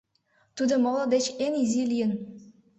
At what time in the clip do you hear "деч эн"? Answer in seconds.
1.13-1.53